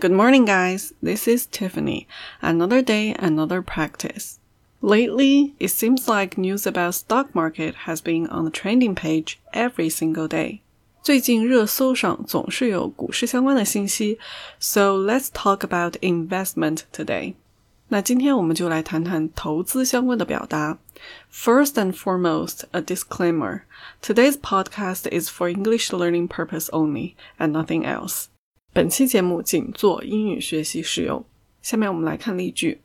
[0.00, 0.92] Good morning, guys.
[1.02, 2.06] This is Tiffany.
[2.40, 4.38] Another day, another practice.
[4.80, 9.88] Lately, it seems like news about stock market has been on the trending page every
[9.88, 10.60] single day.
[11.02, 14.18] 最近热搜上总是有股市相关的信息，
[14.58, 17.34] so let's talk about investment today.
[17.88, 20.78] 那今天我们就来谈谈投资相关的表达。
[21.32, 23.62] First and foremost, a disclaimer.
[24.02, 28.26] Today's podcast is for English learning purpose only and nothing else.
[28.73, 31.25] 本期节目仅做英语学习使用。
[31.61, 32.79] 下面我们来看例句。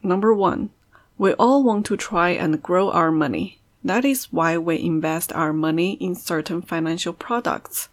[0.00, 0.70] Number one,
[1.18, 3.58] we all want to try and grow our money.
[3.84, 7.84] That is why we invest our money in certain financial products.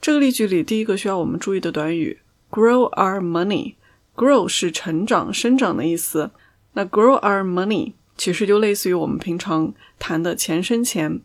[0.00, 3.74] 这个例句里，第一个需要我们注意的短语 grow our money。
[4.14, 6.30] grow 是成长、生长的意思。
[6.74, 11.20] 那 grow our money 其实就类似于我们平常谈的钱生钱，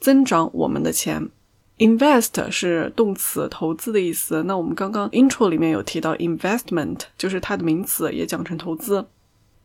[0.00, 1.30] 增长我们的钱。
[1.78, 4.42] Invest 是动词，投资的意思。
[4.44, 9.06] 那我们刚刚 intro 里面有提到 investment，就是它的名词，也讲成投资。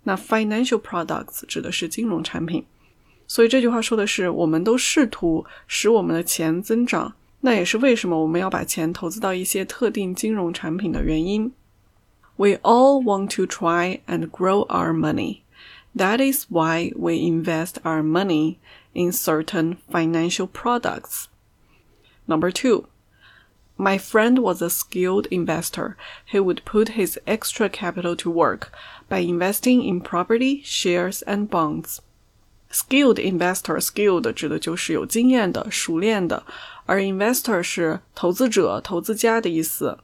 [0.04, 2.66] 那 financial products 指的是金融产品。
[3.28, 7.14] 所以这句话说的是，我们都试图使我们的钱增长。
[7.40, 11.54] 那也是为什么我们要把钱投资到一些特定金融产品的原因。
[12.36, 15.44] We all want to try and grow our money.
[15.96, 18.58] That is why we invest our money
[18.94, 21.28] in certain financial products.
[22.27, 22.87] Number two,
[23.79, 25.97] my friend was a skilled investor
[26.33, 28.73] who would put his extra capital to work
[29.09, 32.01] by investing in property, shares, and bonds.
[32.71, 36.45] Skilled investor, skilled 指的就是有经验的、熟练的，
[36.85, 39.99] 而 investor 是投资者、投资家的意思。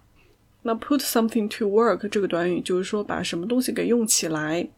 [0.62, 4.68] 那 put something to work 这个短语就是说把什么东西给用起来。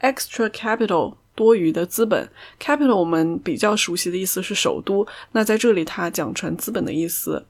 [0.00, 7.45] Extra capital 多余的资本，capital 我们比较熟悉的意思是首都，那在这里它讲成资本的意思。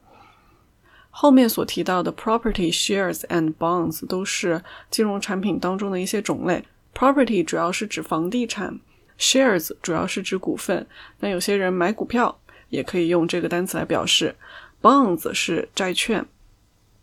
[1.10, 6.64] 后面所提到的 property shares and bonds 都是金融产品当中的一些种类。
[6.94, 8.78] property 主要是指房地产
[9.18, 10.86] ，shares 主要是指股份。
[11.18, 14.36] 那有些人买股票也可以用这个单词来表示。
[14.80, 16.24] bonds 是债券。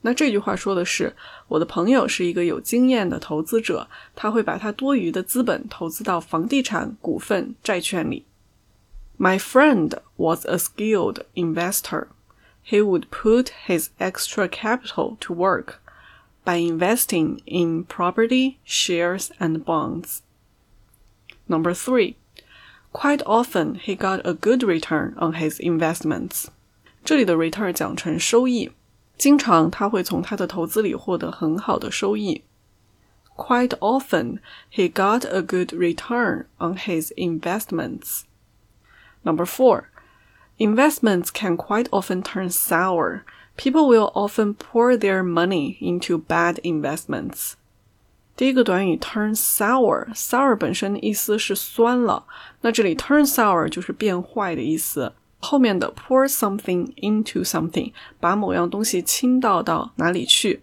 [0.03, 1.15] 那这句话说的是，
[1.47, 8.25] 我的朋友是一个有经验的投资者，他会把他多余的资本投资到房地产、股份、债券里。
[9.17, 12.09] My friend was a skilled investor.
[12.65, 15.75] He would put his extra capital to work
[16.45, 20.23] by investing in property, shares, and bonds.
[21.47, 22.17] Number three,
[22.93, 26.47] quite often he got a good return on his investments.
[27.05, 28.73] 这里的 return 讲成收益。
[29.17, 32.43] 经常他会从他的投资里获得很好的收益。
[33.37, 34.41] Quite often,
[34.71, 38.25] he got a good return on his investments.
[39.23, 39.85] Number four,
[40.59, 43.23] investments can quite often turn sour.
[43.57, 47.55] People will often pour their money into bad investments.
[48.37, 52.27] 第一个短语 turn sour，sour 本身意思是酸了，
[52.63, 55.13] 那这里 turn sour 就是变坏的意思。
[55.47, 60.63] 后面的 pour something into something，把某样东西倾倒到哪里去？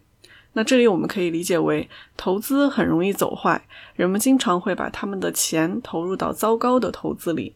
[0.54, 3.62] 那这里我们可以理解为投资很容易走坏，
[3.96, 7.56] 人们经常会把他们的钱投入到糟糕的投资里。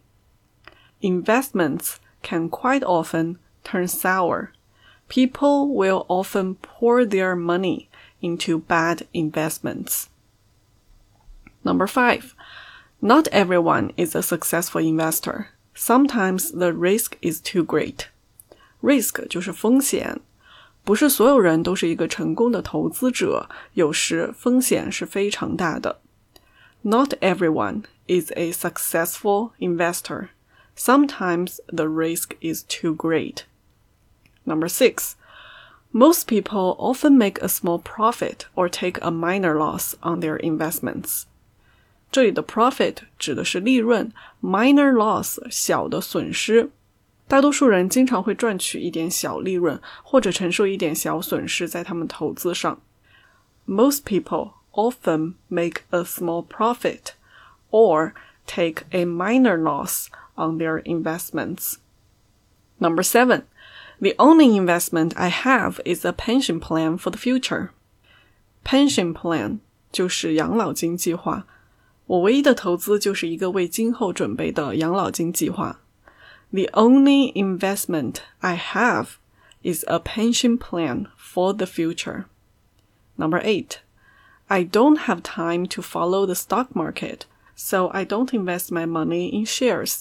[1.01, 4.49] Investments can quite often turn sour.
[5.09, 7.87] People will often pour their money
[8.21, 10.05] into bad investments.
[11.63, 12.33] Number five,
[13.01, 15.47] not everyone is a successful investor.
[15.77, 18.07] Sometimes the risk is too great.
[18.81, 20.19] Risk 就是风险，
[20.83, 25.99] 不是所有人都是一个成功的投资者，有时风险是非常大的。
[26.81, 30.29] Not everyone is a successful investor.
[30.75, 33.45] Sometimes the risk is too great.
[34.43, 35.13] Number six,
[35.91, 41.25] most people often make a small profit or take a minor loss on their investments.
[42.11, 44.11] 这里的 profit 指的是利润，
[44.41, 46.69] minor loss 小的损失。
[47.27, 52.79] 大多数人经常会赚取一点小利润，或者承受一点小损失在他们投资上。
[53.65, 57.13] Most people often make a small profit
[57.71, 58.11] or
[58.45, 61.77] take a minor loss on their investments.
[62.77, 63.43] Number seven,
[63.99, 67.69] the only investment I have is a pension plan for the future.
[68.63, 69.59] Pension plan
[69.91, 71.47] 就是养老金计划。
[72.08, 75.80] 我唯一的投资就是一个为今后准备的养老金计划。
[76.50, 79.16] The only investment I have
[79.62, 82.24] is a pension plan for the future.
[83.16, 83.80] Number eight,
[84.46, 89.30] I don't have time to follow the stock market, so I don't invest my money
[89.38, 90.00] in shares.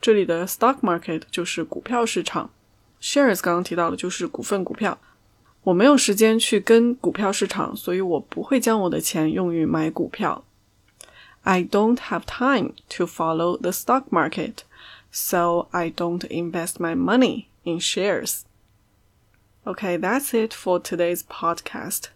[0.00, 2.50] 这里的 stock market 就是股票市场
[3.00, 4.98] ，shares 刚刚提到的就是股份股票。
[5.62, 10.42] 我没有时间去跟股票市场，所以我不会将我的钱用于买股票。
[11.46, 14.64] I don't have time to follow the stock market,
[15.12, 18.44] so I don't invest my money in shares.
[19.64, 22.08] Okay, that's it for today's podcast.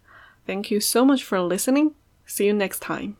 [0.46, 1.94] Thank you so much for listening.
[2.26, 3.16] See you next time.